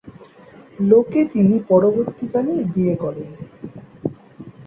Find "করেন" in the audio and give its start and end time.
2.95-3.29